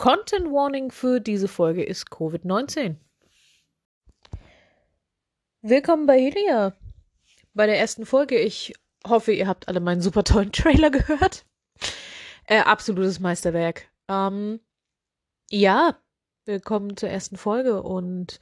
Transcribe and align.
Content 0.00 0.46
Warning 0.50 0.90
für 0.90 1.20
diese 1.20 1.46
Folge 1.46 1.84
ist 1.84 2.10
Covid-19. 2.10 2.96
Willkommen 5.60 6.06
bei 6.06 6.18
Helia. 6.18 6.72
Bei 7.52 7.66
der 7.66 7.78
ersten 7.78 8.06
Folge. 8.06 8.38
Ich 8.38 8.72
hoffe, 9.06 9.32
ihr 9.32 9.46
habt 9.46 9.68
alle 9.68 9.80
meinen 9.80 10.00
super 10.00 10.24
tollen 10.24 10.52
Trailer 10.52 10.88
gehört. 10.88 11.44
Äh, 12.46 12.60
absolutes 12.60 13.20
Meisterwerk. 13.20 13.90
Ähm, 14.08 14.60
ja, 15.50 15.98
willkommen 16.46 16.96
zur 16.96 17.10
ersten 17.10 17.36
Folge. 17.36 17.82
Und 17.82 18.40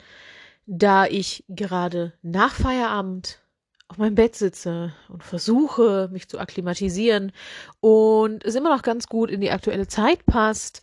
da 0.66 1.06
ich 1.06 1.44
gerade 1.48 2.12
nach 2.22 2.54
Feierabend 2.54 3.42
auf 3.88 3.98
meinem 3.98 4.14
Bett 4.14 4.36
sitze 4.36 4.94
und 5.08 5.24
versuche, 5.24 6.08
mich 6.12 6.28
zu 6.28 6.38
akklimatisieren 6.38 7.32
und 7.80 8.44
es 8.44 8.54
immer 8.54 8.72
noch 8.72 8.82
ganz 8.82 9.08
gut 9.08 9.28
in 9.28 9.40
die 9.40 9.50
aktuelle 9.50 9.88
Zeit 9.88 10.24
passt, 10.24 10.82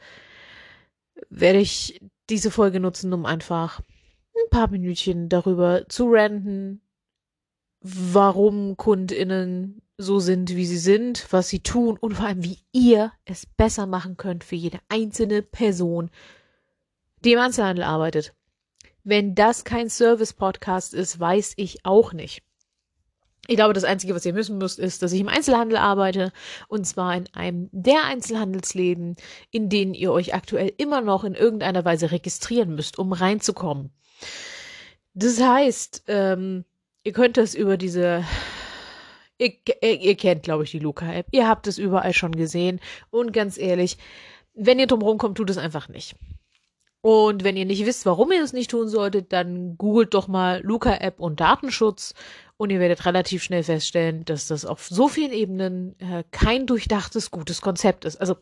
werde 1.40 1.60
ich 1.60 2.00
diese 2.30 2.50
Folge 2.50 2.80
nutzen, 2.80 3.14
um 3.14 3.26
einfach 3.26 3.82
ein 4.36 4.50
paar 4.50 4.70
Minütchen 4.70 5.30
darüber 5.30 5.88
zu 5.90 6.08
ranten, 6.10 6.82
warum 7.82 8.78
KundInnen 8.78 9.82
so 9.98 10.20
sind, 10.20 10.56
wie 10.56 10.66
sie 10.66 10.78
sind, 10.78 11.28
was 11.32 11.50
sie 11.50 11.62
tun 11.62 11.98
und 11.98 12.16
vor 12.16 12.26
allem, 12.26 12.44
wie 12.44 12.60
ihr 12.72 13.12
es 13.26 13.46
besser 13.46 13.86
machen 13.86 14.18
könnt 14.18 14.44
für 14.44 14.56
jede 14.56 14.80
einzelne 14.90 15.42
Person, 15.42 16.10
die 17.24 17.34
im 17.34 17.40
Einzelhandel 17.40 17.84
arbeitet. 17.84 18.34
Wenn 19.04 19.36
das 19.36 19.64
kein 19.64 19.90
Service-Podcast 19.90 20.94
ist, 20.94 21.20
weiß 21.20 21.54
ich 21.58 21.86
auch 21.86 22.12
nicht. 22.12 22.44
Ich 23.48 23.56
glaube, 23.56 23.74
das 23.74 23.84
Einzige, 23.84 24.16
was 24.16 24.26
ihr 24.26 24.36
wissen 24.36 24.58
müsst, 24.58 24.80
ist, 24.80 25.02
dass 25.02 25.14
ich 25.14 25.22
im 25.22 25.28
Einzelhandel 25.28 25.78
arbeite 25.78 26.32
und 26.68 26.86
zwar 26.86 27.16
in 27.16 27.26
einem 27.34 27.70
der 27.72 28.06
Einzelhandelsläden, 28.06 29.16
in 29.52 29.70
denen 29.70 29.94
ihr 29.94 30.12
euch 30.12 30.34
aktuell 30.34 30.74
immer 30.78 31.02
noch 31.02 31.24
in 31.24 31.36
irgendeiner 31.36 31.86
Weise 31.86 32.12
registrieren 32.12 32.76
müsst, 32.76 32.98
um 32.98 33.14
reinzukommen. 33.14 33.92
Das 35.14 35.40
heißt, 35.40 36.04
ähm, 36.08 36.66
ihr 37.04 37.14
könnt 37.14 37.38
das 37.38 37.54
über 37.56 37.78
diese 37.78 38.26
Ihr, 39.38 39.52
ihr, 39.82 40.16
kennt, 40.16 40.44
glaube 40.44 40.64
ich, 40.64 40.72
die 40.72 40.80
Luca-App. 40.80 41.28
Ihr 41.32 41.48
habt 41.48 41.68
es 41.68 41.78
überall 41.78 42.14
schon 42.14 42.32
gesehen. 42.32 42.80
Und 43.10 43.34
ganz 43.34 43.58
ehrlich, 43.58 43.98
wenn 44.54 44.80
ihr 44.80 44.88
drum 44.88 45.18
kommt, 45.18 45.38
tut 45.38 45.50
es 45.50 45.58
einfach 45.58 45.90
nicht. 45.90 46.16
Und 47.06 47.44
wenn 47.44 47.56
ihr 47.56 47.68
nicht 47.68 47.86
wisst, 47.86 48.08
warum 48.08 48.32
ihr 48.32 48.44
es 48.44 48.52
nicht 48.52 48.72
tun 48.72 48.88
solltet, 48.88 49.32
dann 49.32 49.78
googelt 49.78 50.16
doch 50.16 50.28
mal 50.28 50.64
Luca-App 50.64 51.20
und 51.20 51.40
Datenschutz 51.40 52.16
und 52.58 52.72
ihr 52.72 52.80
werdet 52.80 53.06
relativ 53.06 53.44
schnell 53.44 53.62
feststellen, 53.62 54.26
dass 54.26 54.48
das 54.48 54.66
auf 54.66 54.88
so 54.88 55.08
vielen 55.08 55.32
Ebenen 55.32 56.00
äh, 56.00 56.24
kein 56.32 56.66
durchdachtes, 56.66 57.30
gutes 57.30 57.62
Konzept 57.62 58.06
ist. 58.06 58.16
Also 58.20 58.38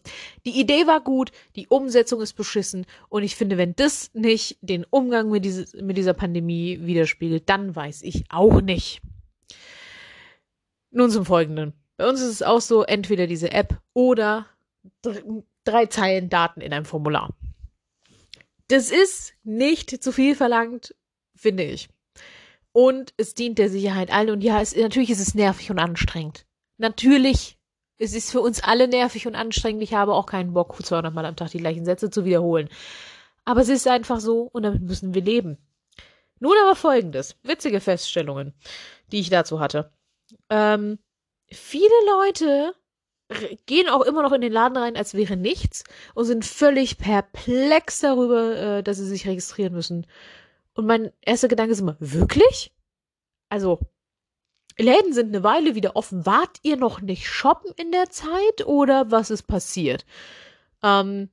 die 0.46 0.58
Idee 0.58 0.88
war 0.88 1.02
gut, 1.02 1.34
die 1.58 1.68
Umsetzung 1.68 2.22
ist 2.22 2.36
beschissen 2.38 2.86
und 3.10 3.24
ich 3.24 3.36
finde, 3.36 3.58
wenn 3.58 3.76
das 3.76 4.12
nicht 4.14 4.60
den 4.62 4.86
Umgang 4.90 5.30
mit, 5.30 5.44
dieses, 5.44 5.74
mit 5.74 5.98
dieser 5.98 6.14
Pandemie 6.14 6.80
widerspiegelt, 6.84 7.50
dann 7.50 7.76
weiß 7.76 8.02
ich 8.04 8.24
auch 8.30 8.62
nicht. 8.62 9.02
Nun 10.90 11.12
zum 11.12 11.26
Folgenden. 11.26 11.74
Bei 11.98 12.08
uns 12.08 12.22
ist 12.22 12.30
es 12.30 12.44
auch 12.44 12.62
so, 12.62 12.84
entweder 12.84 13.28
diese 13.28 13.52
App 13.52 13.78
oder 13.92 14.46
drei 15.66 15.88
Zeilen 15.88 16.30
Daten 16.30 16.62
in 16.62 16.72
einem 16.72 16.86
Formular. 16.86 17.30
Das 18.68 18.92
ist 18.92 19.34
nicht 19.44 20.04
zu 20.04 20.12
viel 20.12 20.36
verlangt, 20.36 20.96
finde 21.36 21.64
ich. 21.64 21.90
Und 22.72 23.14
es 23.18 23.34
dient 23.34 23.60
der 23.60 23.70
Sicherheit 23.70 24.12
allen. 24.12 24.32
Und 24.32 24.42
ja, 24.42 24.62
es, 24.62 24.76
natürlich 24.76 25.12
ist 25.12 25.20
es 25.20 25.36
nervig 25.36 25.70
und 25.70 25.80
anstrengend. 25.80 26.46
Natürlich. 26.78 27.58
Es 28.00 28.16
ist 28.16 28.32
für 28.32 28.42
uns 28.42 28.64
alle 28.64 28.88
nervig 28.88 29.28
und 29.28 29.36
anstrengend. 29.36 29.84
Ich 29.84 29.94
habe 29.94 30.14
auch 30.14 30.26
keinen 30.26 30.54
Bock, 30.54 30.76
200 30.84 31.14
Mal 31.14 31.26
am 31.26 31.36
Tag 31.36 31.52
die 31.52 31.60
gleichen 31.60 31.86
Sätze 31.86 32.10
zu 32.10 32.26
wiederholen. 32.26 32.68
Aber 33.46 33.62
es 33.62 33.70
ist 33.70 33.88
einfach 33.88 34.20
so 34.20 34.42
und 34.42 34.64
damit 34.64 34.82
müssen 34.82 35.14
wir 35.14 35.22
leben. 35.22 35.58
Nun 36.40 36.56
aber 36.64 36.76
folgendes. 36.76 37.38
Witzige 37.44 37.80
Feststellungen, 37.80 38.54
die 39.12 39.20
ich 39.20 39.30
dazu 39.30 39.60
hatte. 39.60 39.94
Ähm, 40.50 41.00
viele 41.48 41.94
Leute 42.08 42.74
gehen 43.66 43.90
auch 43.90 44.02
immer 44.02 44.22
noch 44.22 44.32
in 44.34 44.42
den 44.42 44.54
Laden 44.54 44.78
rein, 44.78 44.98
als 44.98 45.14
wäre 45.14 45.38
nichts 45.38 45.84
und 46.14 46.26
sind 46.26 46.46
völlig 46.46 46.98
perplex 46.98 48.00
darüber, 48.00 48.56
äh, 48.56 48.84
dass 48.84 48.98
sie 48.98 49.08
sich 49.08 49.28
registrieren 49.28 49.74
müssen 49.74 50.06
und 50.76 50.86
mein 50.86 51.12
erster 51.22 51.48
Gedanke 51.48 51.74
ist 51.74 51.82
immer, 51.82 51.98
wirklich? 52.00 52.72
Also, 53.50 53.80
Läden 54.78 55.14
sind 55.14 55.28
eine 55.28 55.44
Weile 55.44 55.76
wieder 55.76 55.96
offen. 55.96 56.26
Wart 56.26 56.58
ihr 56.64 56.78
noch 56.78 57.02
nicht 57.02 57.28
shoppen 57.28 57.72
in 57.78 57.92
der 57.92 58.10
Zeit 58.10 58.66
oder 58.66 59.12
was 59.12 59.30
ist 59.30 59.44
passiert? 59.44 60.06
Ähm, 60.82 61.30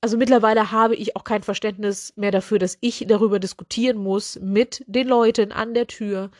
also 0.00 0.16
mittlerweile 0.16 0.70
habe 0.70 0.94
ich 0.94 1.16
auch 1.16 1.24
kein 1.24 1.42
Verständnis 1.42 2.12
mehr 2.16 2.30
dafür, 2.30 2.58
dass 2.58 2.78
ich 2.80 3.06
darüber 3.08 3.40
diskutieren 3.40 3.96
muss 3.96 4.38
mit 4.40 4.84
den 4.86 5.08
Leuten 5.08 5.50
an 5.50 5.74
der 5.74 5.86
Tür, 5.86 6.30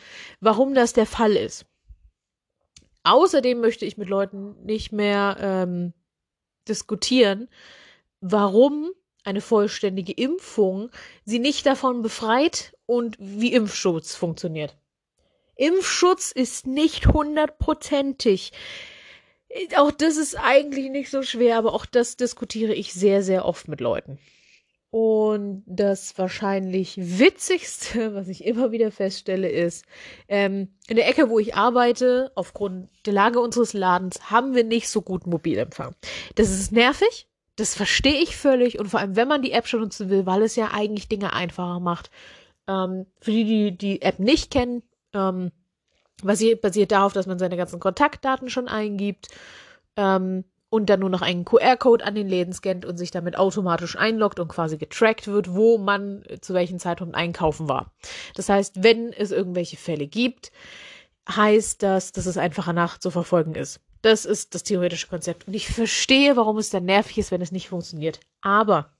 warum 0.41 0.75
das 0.75 0.93
der 0.93 1.07
Fall 1.07 1.33
ist. 1.33 1.67
Außerdem 3.05 3.61
möchte 3.61 3.85
ich 3.85 3.97
mit 3.97 4.09
Leuten 4.09 4.57
nicht 4.65 4.91
mehr 4.91 5.37
ähm, 5.41 5.93
diskutieren, 6.67 7.49
warum 8.21 8.91
eine 9.25 9.41
vollständige 9.41 10.13
Impfung 10.13 10.91
sie 11.25 11.39
nicht 11.39 11.67
davon 11.67 12.03
befreit 12.03 12.77
und 12.87 13.17
wie 13.19 13.53
Impfschutz 13.53 14.15
funktioniert. 14.15 14.77
Impfschutz 15.57 16.33
ist 16.33 16.67
nicht 16.67 17.07
hundertprozentig. 17.07 18.53
Auch 19.77 19.93
das 19.93 20.17
ist 20.17 20.37
eigentlich 20.37 20.91
nicht 20.91 21.11
so 21.11 21.23
schwer, 21.23 21.59
aber 21.59 21.75
auch 21.75 21.87
das 21.87 22.17
diskutiere 22.17 22.75
ich 22.75 22.93
sehr, 22.93 23.23
sehr 23.23 23.45
oft 23.45 23.69
mit 23.69 23.81
Leuten. 23.81 24.19
Und 24.97 25.65
das 25.67 26.17
wahrscheinlich 26.19 26.95
witzigste, 26.97 28.15
was 28.15 28.29
ich 28.29 28.45
immer 28.45 28.71
wieder 28.71 28.93
feststelle, 28.93 29.49
ist, 29.49 29.85
ähm, 30.29 30.69
in 30.87 30.95
der 30.95 31.09
Ecke, 31.09 31.31
wo 31.31 31.41
ich 31.41 31.57
arbeite, 31.57 32.31
aufgrund 32.37 32.91
der 33.05 33.13
Lage 33.13 33.41
unseres 33.41 33.73
Ladens, 33.73 34.31
haben 34.31 34.55
wir 34.55 34.63
nicht 34.63 34.89
so 34.89 35.03
gut 35.03 35.27
Mobilempfang. 35.27 35.97
Das 36.37 36.49
ist 36.49 36.71
nervig, 36.71 37.27
das 37.57 37.75
verstehe 37.75 38.23
ich 38.23 38.37
völlig 38.37 38.79
und 38.79 38.87
vor 38.87 39.01
allem, 39.01 39.17
wenn 39.17 39.27
man 39.27 39.43
die 39.43 39.51
App 39.51 39.67
schon 39.67 39.81
nutzen 39.81 40.11
will, 40.11 40.27
weil 40.27 40.43
es 40.43 40.55
ja 40.55 40.71
eigentlich 40.73 41.09
Dinge 41.09 41.33
einfacher 41.33 41.81
macht. 41.81 42.13
Ähm, 42.69 43.07
für 43.21 43.33
die, 43.33 43.45
die 43.45 43.77
die 43.77 44.03
App 44.03 44.21
nicht 44.21 44.53
kennen, 44.53 44.85
ähm, 45.13 45.51
basiert, 46.23 46.61
basiert 46.61 46.93
darauf, 46.93 47.13
dass 47.13 47.27
man 47.27 47.41
seine 47.41 47.57
ganzen 47.57 47.81
Kontaktdaten 47.81 48.49
schon 48.49 48.69
eingibt 48.69 49.27
ähm, 49.97 50.45
und 50.75 50.87
dann 50.87 50.99
nur 50.99 51.09
noch 51.09 51.23
einen 51.23 51.45
QR-Code 51.45 52.05
an 52.05 52.17
den 52.17 52.29
Läden 52.29 52.53
scannt 52.53 52.85
und 52.85 52.97
sich 52.97 53.13
damit 53.13 53.39
automatisch 53.39 53.97
einloggt 53.97 54.41
und 54.41 54.49
quasi 54.49 54.77
getrackt 54.77 55.29
wird, 55.29 55.55
wo 55.55 55.79
man 55.79 56.25
zu 56.41 56.53
welchem 56.53 56.81
Zeitpunkt 56.81 57.15
einkaufen 57.15 57.69
war. 57.69 57.93
Das 58.35 58.49
heißt, 58.49 58.83
wenn 58.83 59.13
es 59.13 59.31
irgendwelche 59.31 59.77
Fälle 59.77 60.09
gibt, 60.09 60.51
heißt 61.31 61.81
das, 61.85 62.11
dass 62.11 62.27
es 62.27 62.37
einfacher 62.37 62.73
nachzuverfolgen 62.73 63.55
ist. 63.55 63.79
Das 64.03 64.25
ist 64.25 64.57
das 64.57 64.65
theoretische 64.65 65.07
Konzept. 65.07 65.47
Und 65.47 65.55
ich 65.55 65.69
verstehe, 65.69 66.35
warum 66.35 66.59
es 66.59 66.71
dann 66.71 66.87
nervig 66.87 67.19
ist, 67.19 67.31
wenn 67.31 67.41
es 67.41 67.53
nicht 67.53 67.69
funktioniert. 67.69 68.19
Aber 68.41 68.91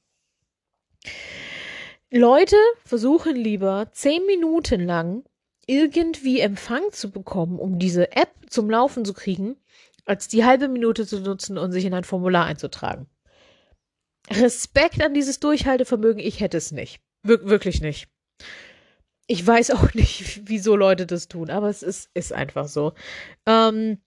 Leute 2.09 2.57
versuchen 2.85 3.35
lieber 3.35 3.89
zehn 3.91 4.25
Minuten 4.27 4.81
lang 4.81 5.25
irgendwie 5.67 6.39
Empfang 6.39 6.93
zu 6.93 7.11
bekommen, 7.11 7.59
um 7.59 7.81
diese 7.81 8.13
App 8.13 8.31
zum 8.49 8.71
Laufen 8.71 9.05
zu 9.05 9.13
kriegen, 9.13 9.57
als 10.05 10.29
die 10.29 10.45
halbe 10.45 10.69
Minute 10.69 11.07
zu 11.07 11.21
nutzen 11.21 11.59
und 11.59 11.73
sich 11.73 11.85
in 11.85 11.95
ein 11.95 12.05
Formular 12.05 12.45
einzutragen. 12.45 13.07
Respekt 14.31 15.03
an 15.03 15.15
dieses 15.15 15.41
Durchhaltevermögen, 15.41 16.21
ich 16.21 16.41
hätte 16.41 16.57
es 16.57 16.73
nicht. 16.73 17.01
Wir 17.23 17.45
wirklich 17.45 17.81
nicht. 17.81 18.09
Ich 19.27 19.47
weiß 19.47 19.71
auch 19.73 19.95
nicht, 19.95 20.43
wieso 20.49 20.77
Leute 20.77 21.07
das 21.07 21.29
tun, 21.29 21.51
aber 21.51 21.69
es 21.69 21.83
ist, 21.83 22.11
ist 22.15 22.33
einfach 22.33 22.69
so. 22.69 22.93
Ähm, 23.47 23.99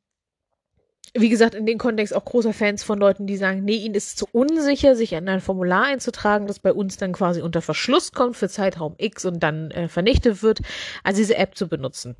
wie 1.13 1.29
gesagt, 1.29 1.55
in 1.55 1.65
dem 1.65 1.77
Kontext 1.77 2.13
auch 2.13 2.25
großer 2.25 2.53
Fans 2.53 2.83
von 2.83 2.99
Leuten, 2.99 3.27
die 3.27 3.37
sagen, 3.37 3.63
nee, 3.63 3.77
ihnen 3.77 3.95
ist 3.95 4.17
zu 4.17 4.27
unsicher, 4.31 4.95
sich 4.95 5.13
in 5.13 5.29
ein 5.29 5.41
Formular 5.41 5.85
einzutragen, 5.85 6.47
das 6.47 6.59
bei 6.59 6.73
uns 6.73 6.97
dann 6.97 7.13
quasi 7.13 7.41
unter 7.41 7.61
Verschluss 7.61 8.11
kommt 8.11 8.35
für 8.35 8.49
Zeitraum 8.49 8.95
X 8.97 9.25
und 9.25 9.41
dann 9.41 9.71
äh, 9.71 9.87
vernichtet 9.87 10.43
wird, 10.43 10.59
also 11.03 11.19
diese 11.19 11.37
App 11.37 11.55
zu 11.57 11.67
benutzen. 11.67 12.15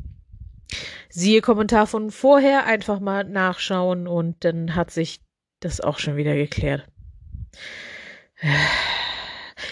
Siehe 1.09 1.41
Kommentar 1.41 1.87
von 1.87 2.11
vorher, 2.11 2.65
einfach 2.65 2.99
mal 2.99 3.23
nachschauen 3.23 4.07
und 4.07 4.43
dann 4.43 4.75
hat 4.75 4.91
sich 4.91 5.21
das 5.59 5.81
auch 5.81 5.99
schon 5.99 6.17
wieder 6.17 6.35
geklärt. 6.35 6.85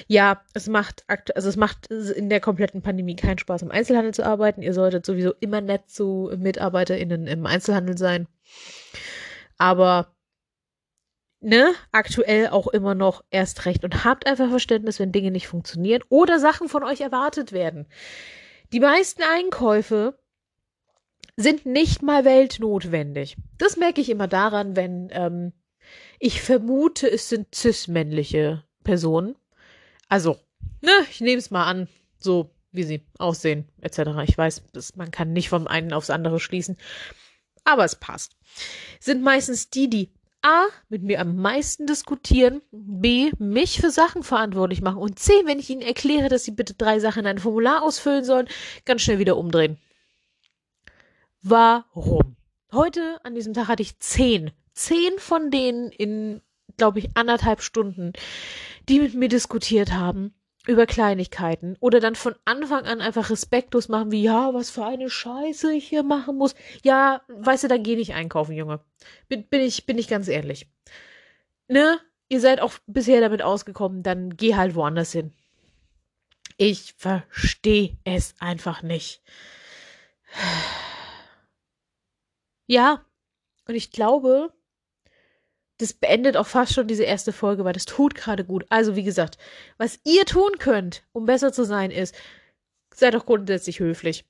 Ja, 0.08 0.42
es 0.54 0.68
macht 0.68 1.04
also 1.08 1.50
es 1.50 1.56
macht 1.58 1.88
in 1.88 2.30
der 2.30 2.40
kompletten 2.40 2.82
Pandemie 2.82 3.16
keinen 3.16 3.38
Spaß, 3.38 3.62
im 3.62 3.72
Einzelhandel 3.72 4.14
zu 4.14 4.26
arbeiten. 4.26 4.62
Ihr 4.62 4.74
solltet 4.74 5.06
sowieso 5.06 5.34
immer 5.40 5.62
nett 5.62 5.90
zu 5.90 6.32
MitarbeiterInnen 6.36 7.28
im 7.28 7.46
Einzelhandel 7.46 7.98
sein. 7.98 8.28
Aber 9.58 10.16
ne, 11.40 11.74
aktuell 11.92 12.50
auch 12.50 12.68
immer 12.68 12.96
noch 12.96 13.24
erst 13.30 13.66
recht 13.66 13.84
und 13.84 14.04
habt 14.04 14.28
einfach 14.28 14.50
Verständnis, 14.50 15.00
wenn 15.00 15.12
Dinge 15.12 15.32
nicht 15.32 15.48
funktionieren 15.48 16.04
oder 16.10 16.40
Sachen 16.40 16.70
von 16.70 16.84
euch 16.84 17.02
erwartet 17.02 17.52
werden. 17.52 17.88
Die 18.74 18.80
meisten 18.80 19.22
Einkäufe 19.24 20.18
sind 21.38 21.66
nicht 21.66 22.02
mal 22.02 22.26
weltnotwendig. 22.26 23.36
Das 23.58 23.78
merke 23.78 24.02
ich 24.02 24.10
immer 24.10 24.28
daran, 24.28 24.76
wenn 24.76 25.10
ähm, 25.12 25.54
ich 26.20 26.42
vermute, 26.42 27.10
es 27.10 27.30
sind 27.30 27.54
cis-männliche 27.54 28.64
Personen. 28.84 29.36
Also, 30.08 30.38
ne, 30.82 30.92
ich 31.10 31.22
nehme 31.22 31.38
es 31.38 31.52
mal 31.52 31.66
an, 31.66 31.88
so 32.18 32.52
wie 32.72 32.84
sie 32.84 33.06
aussehen, 33.18 33.68
etc. 33.82 34.02
Ich 34.28 34.38
weiß, 34.38 34.64
das, 34.74 34.96
man 34.96 35.12
kann 35.12 35.34
nicht 35.34 35.50
vom 35.50 35.68
einen 35.68 35.94
aufs 35.94 36.10
andere 36.10 36.40
schließen, 36.40 36.78
aber 37.64 37.86
es 37.86 37.96
passt. 37.96 38.36
Sind 39.00 39.22
meistens 39.22 39.70
die, 39.70 39.90
die 39.90 40.12
A, 40.42 40.66
mit 40.90 41.02
mir 41.02 41.20
am 41.22 41.38
meisten 41.38 41.88
diskutieren, 41.88 42.62
B, 42.72 43.32
mich 43.40 43.82
für 43.82 43.90
Sachen 43.90 44.22
verantwortlich 44.22 44.82
machen 44.82 45.00
und 45.00 45.18
C, 45.18 45.34
wenn 45.46 45.60
ich 45.60 45.70
ihnen 45.70 45.82
erkläre, 45.82 46.30
dass 46.30 46.44
sie 46.44 46.52
bitte 46.52 46.76
drei 46.76 47.00
Sachen 47.00 47.22
in 47.22 47.28
ein 47.28 47.40
Formular 47.40 47.82
ausfüllen 47.82 48.24
sollen, 48.24 48.48
ganz 48.86 49.02
schnell 49.02 49.18
wieder 49.18 49.38
umdrehen. 49.38 49.80
Warum? 51.48 52.38
Heute, 52.74 53.20
an 53.24 53.36
diesem 53.36 53.54
Tag, 53.54 53.68
hatte 53.68 53.84
ich 53.84 54.00
zehn. 54.00 54.50
Zehn 54.74 55.20
von 55.20 55.52
denen 55.52 55.92
in, 55.92 56.42
glaube 56.76 56.98
ich, 56.98 57.16
anderthalb 57.16 57.62
Stunden, 57.62 58.14
die 58.90 59.00
mit 59.00 59.14
mir 59.14 59.30
diskutiert 59.30 59.94
haben 59.94 60.34
über 60.66 60.88
Kleinigkeiten 60.88 61.78
oder 61.80 62.00
dann 62.00 62.16
von 62.16 62.34
Anfang 62.46 62.86
an 62.86 63.00
einfach 63.00 63.30
respektlos 63.30 63.90
machen, 63.90 64.12
wie, 64.12 64.24
ja, 64.24 64.56
was 64.56 64.72
für 64.72 64.86
eine 64.86 65.08
Scheiße 65.08 65.72
ich 65.72 65.88
hier 65.88 66.02
machen 66.02 66.36
muss. 66.36 66.56
Ja, 66.84 67.22
weißt 67.28 67.66
du, 67.66 67.68
dann 67.68 67.84
geh 67.84 67.96
nicht 67.96 68.16
einkaufen, 68.16 68.56
Junge. 68.56 68.80
Bin, 69.28 69.44
bin 69.44 69.62
ich, 69.62 69.86
bin 69.86 70.00
ich 70.00 70.08
ganz 70.08 70.28
ehrlich. 70.28 70.68
Ne? 71.68 72.00
Ihr 72.28 72.42
seid 72.42 72.60
auch 72.60 72.74
bisher 72.88 73.22
damit 73.22 73.44
ausgekommen, 73.44 74.02
dann 74.02 74.36
geh 74.36 74.56
halt 74.56 74.74
woanders 74.74 75.12
hin. 75.12 75.32
Ich 76.58 76.96
verstehe 76.98 77.98
es 78.04 78.34
einfach 78.40 78.82
nicht. 78.82 79.22
Ja, 82.68 83.06
und 83.68 83.76
ich 83.76 83.92
glaube, 83.92 84.54
das 85.78 85.94
beendet 85.94 86.38
auch 86.38 86.48
fast 86.48 86.74
schon 86.74 86.88
diese 86.88 87.04
erste 87.04 87.34
Folge, 87.34 87.66
weil 87.66 87.74
das 87.74 87.86
tut 87.86 88.16
gerade 88.16 88.46
gut. 88.46 88.66
Also, 88.70 88.96
wie 88.96 89.04
gesagt, 89.04 89.38
was 89.78 90.00
ihr 90.04 90.26
tun 90.26 90.58
könnt, 90.58 91.04
um 91.12 91.26
besser 91.26 91.52
zu 91.52 91.66
sein, 91.66 91.92
ist, 91.92 92.16
seid 92.94 93.14
doch 93.14 93.26
grundsätzlich 93.26 93.80
höflich. 93.80 94.26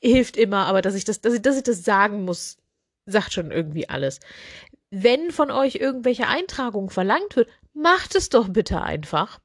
Hilft 0.00 0.36
immer, 0.36 0.66
aber 0.66 0.82
dass 0.82 0.94
ich 0.94 1.04
das, 1.04 1.20
dass 1.20 1.34
ich, 1.34 1.42
dass 1.42 1.56
ich 1.56 1.64
das 1.64 1.84
sagen 1.84 2.24
muss, 2.24 2.56
sagt 3.06 3.32
schon 3.32 3.50
irgendwie 3.50 3.88
alles. 3.88 4.20
Wenn 4.90 5.32
von 5.32 5.50
euch 5.50 5.76
irgendwelche 5.76 6.28
Eintragungen 6.28 6.90
verlangt 6.90 7.34
wird, 7.34 7.50
macht 7.72 8.14
es 8.14 8.28
doch 8.28 8.48
bitte 8.48 8.80
einfach. 8.80 9.40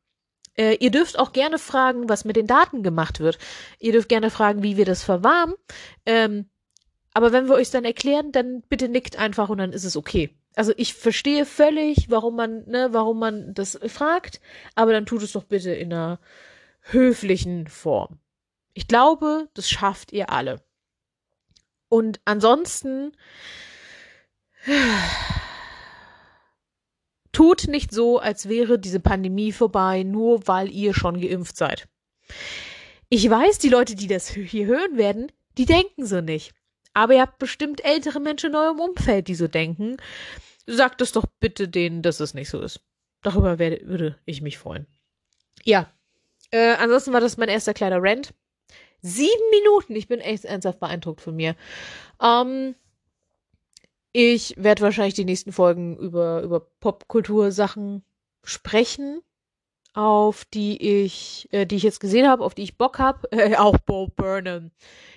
Äh, 0.55 0.75
ihr 0.75 0.91
dürft 0.91 1.17
auch 1.17 1.33
gerne 1.33 1.57
fragen, 1.57 2.07
was 2.07 2.25
mit 2.25 2.35
den 2.35 2.45
Daten 2.45 2.83
gemacht 2.83 3.19
wird. 3.19 3.39
Ihr 3.79 3.93
dürft 3.93 4.09
gerne 4.09 4.29
fragen, 4.29 4.61
wie 4.61 4.77
wir 4.77 4.85
das 4.85 5.03
verwarmen. 5.03 5.55
Ähm, 6.05 6.49
aber 7.19 7.31
wenn 7.33 7.47
wir 7.47 7.55
euch 7.55 7.69
dann 7.69 7.85
erklären, 7.85 8.31
dann 8.31 8.61
bitte 8.69 8.89
nickt 8.89 9.19
einfach 9.19 9.49
und 9.49 9.57
dann 9.57 9.73
ist 9.73 9.83
es 9.83 9.97
okay 9.97 10.29
also 10.59 10.73
ich 10.75 10.93
verstehe 10.93 11.45
völlig, 11.45 12.09
warum 12.09 12.35
man, 12.35 12.65
ne, 12.67 12.89
warum 12.91 13.17
man 13.19 13.53
das 13.53 13.79
fragt, 13.87 14.41
aber 14.75 14.91
dann 14.91 15.05
tut 15.05 15.23
es 15.23 15.31
doch 15.31 15.45
bitte 15.45 15.71
in 15.71 15.93
einer 15.93 16.19
höflichen 16.81 17.67
Form. 17.67 18.19
Ich 18.73 18.87
glaube, 18.87 19.47
das 19.53 19.69
schafft 19.69 20.11
ihr 20.11 20.29
alle. 20.29 20.61
Und 21.87 22.19
ansonsten 22.25 23.13
tut 27.31 27.67
nicht 27.67 27.93
so, 27.93 28.19
als 28.19 28.49
wäre 28.49 28.79
diese 28.79 28.99
Pandemie 28.99 29.53
vorbei, 29.53 30.03
nur 30.03 30.45
weil 30.45 30.69
ihr 30.71 30.93
schon 30.93 31.21
geimpft 31.21 31.55
seid. 31.55 31.87
Ich 33.07 33.29
weiß, 33.29 33.59
die 33.59 33.69
Leute, 33.69 33.95
die 33.95 34.07
das 34.07 34.27
hier 34.27 34.65
hören 34.65 34.97
werden, 34.97 35.31
die 35.57 35.65
denken 35.65 36.05
so 36.05 36.19
nicht. 36.19 36.53
Aber 36.93 37.13
ihr 37.13 37.21
habt 37.21 37.39
bestimmt 37.39 37.83
ältere 37.83 38.19
Menschen 38.19 38.51
in 38.51 38.55
eurem 38.55 38.79
Umfeld, 38.79 39.27
die 39.27 39.35
so 39.35 39.47
denken. 39.47 39.97
Sagt 40.65 41.01
es 41.01 41.11
doch 41.11 41.25
bitte 41.39 41.67
denen, 41.67 42.01
dass 42.01 42.19
es 42.19 42.33
nicht 42.33 42.49
so 42.49 42.61
ist. 42.61 42.81
Darüber 43.21 43.59
werde, 43.59 43.81
würde 43.85 44.17
ich 44.25 44.41
mich 44.41 44.57
freuen. 44.57 44.85
Ja. 45.63 45.91
Äh, 46.51 46.75
ansonsten 46.75 47.13
war 47.13 47.21
das 47.21 47.37
mein 47.37 47.49
erster 47.49 47.73
kleiner 47.73 48.01
Rant. 48.01 48.33
Sieben 49.01 49.49
Minuten. 49.51 49.95
Ich 49.95 50.07
bin 50.07 50.19
echt 50.19 50.45
ernsthaft 50.45 50.79
beeindruckt 50.79 51.21
von 51.21 51.35
mir. 51.35 51.55
Ähm, 52.21 52.75
ich 54.11 54.55
werde 54.57 54.81
wahrscheinlich 54.81 55.13
die 55.13 55.25
nächsten 55.25 55.51
Folgen 55.51 55.97
über, 55.97 56.41
über 56.41 56.59
Popkultur-Sachen 56.79 58.03
sprechen 58.43 59.21
auf 59.99 60.45
die 60.45 61.03
ich, 61.03 61.49
äh, 61.51 61.65
die 61.65 61.75
ich 61.75 61.83
jetzt 61.83 61.99
gesehen 61.99 62.25
habe, 62.25 62.45
auf 62.45 62.55
die 62.55 62.63
ich 62.63 62.77
Bock 62.77 62.99
habe, 62.99 63.27
äh, 63.31 63.57
auch 63.57 63.77
Bo 63.79 64.07
Burnham. 64.07 64.71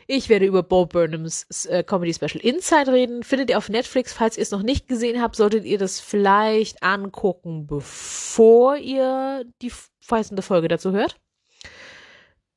Ich 0.08 0.28
werde 0.28 0.44
über 0.44 0.64
Bo 0.64 0.86
Burnhams 0.86 1.66
äh, 1.66 1.84
Comedy 1.84 2.12
Special 2.12 2.44
Inside 2.44 2.90
reden. 2.90 3.22
Findet 3.22 3.50
ihr 3.50 3.58
auf 3.58 3.68
Netflix. 3.68 4.12
Falls 4.12 4.36
ihr 4.36 4.42
es 4.42 4.50
noch 4.50 4.64
nicht 4.64 4.88
gesehen 4.88 5.22
habt, 5.22 5.36
solltet 5.36 5.64
ihr 5.64 5.78
das 5.78 6.00
vielleicht 6.00 6.82
angucken, 6.82 7.68
bevor 7.68 8.76
ihr 8.76 9.44
die 9.62 9.70
feistende 10.00 10.42
Folge 10.42 10.66
dazu 10.66 10.90
hört. 10.90 11.16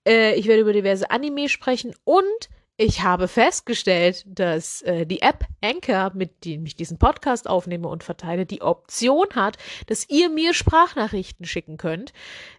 Äh, 0.07 0.33
ich 0.33 0.47
werde 0.47 0.61
über 0.61 0.73
diverse 0.73 1.11
Anime 1.11 1.47
sprechen 1.47 1.93
und 2.05 2.49
ich 2.77 3.03
habe 3.03 3.27
festgestellt, 3.27 4.23
dass 4.27 4.81
äh, 4.81 5.05
die 5.05 5.21
App 5.21 5.45
Anchor, 5.61 6.11
mit 6.13 6.43
dem 6.43 6.65
ich 6.65 6.75
diesen 6.75 6.97
Podcast 6.97 7.49
aufnehme 7.49 7.87
und 7.87 8.03
verteile, 8.03 8.45
die 8.45 8.61
Option 8.61 9.27
hat, 9.33 9.57
dass 9.87 10.09
ihr 10.09 10.29
mir 10.29 10.53
Sprachnachrichten 10.53 11.45
schicken 11.45 11.77
könnt, 11.77 12.11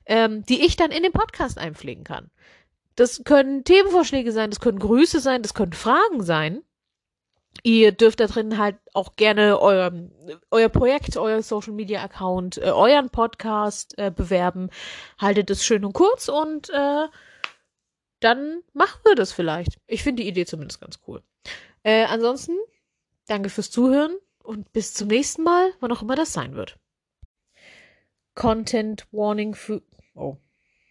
ähm, 0.06 0.44
die 0.46 0.64
ich 0.64 0.76
dann 0.76 0.90
in 0.90 1.02
den 1.02 1.12
Podcast 1.12 1.58
einpflegen 1.58 2.04
kann. 2.04 2.30
Das 2.94 3.24
können 3.24 3.64
Themenvorschläge 3.64 4.32
sein, 4.32 4.48
das 4.48 4.60
können 4.60 4.78
Grüße 4.78 5.20
sein, 5.20 5.42
das 5.42 5.52
können 5.52 5.74
Fragen 5.74 6.22
sein. 6.22 6.62
Ihr 7.62 7.92
dürft 7.92 8.20
da 8.20 8.26
drin 8.26 8.58
halt 8.58 8.76
auch 8.94 9.16
gerne 9.16 9.60
euer, 9.60 9.92
euer 10.50 10.68
Projekt, 10.68 11.16
euer 11.16 11.42
Social 11.42 11.72
Media 11.72 12.02
Account, 12.02 12.56
äh, 12.58 12.70
euren 12.70 13.10
Podcast 13.10 13.98
äh, 13.98 14.10
bewerben. 14.10 14.70
Haltet 15.18 15.50
es 15.50 15.64
schön 15.64 15.84
und 15.84 15.92
kurz 15.92 16.28
und 16.28 16.70
äh, 16.70 17.06
dann 18.20 18.62
machen 18.72 19.00
wir 19.04 19.14
das 19.14 19.32
vielleicht. 19.32 19.78
Ich 19.86 20.02
finde 20.02 20.22
die 20.22 20.28
Idee 20.28 20.46
zumindest 20.46 20.80
ganz 20.80 20.98
cool. 21.06 21.22
Äh, 21.82 22.04
ansonsten, 22.04 22.56
danke 23.26 23.50
fürs 23.50 23.70
Zuhören 23.70 24.16
und 24.42 24.72
bis 24.72 24.94
zum 24.94 25.08
nächsten 25.08 25.42
Mal, 25.42 25.72
wann 25.80 25.92
auch 25.92 26.02
immer 26.02 26.16
das 26.16 26.32
sein 26.32 26.54
wird. 26.54 26.78
Content 28.34 29.06
Warning 29.12 29.54
für. 29.54 29.82
Oh. 30.14 30.36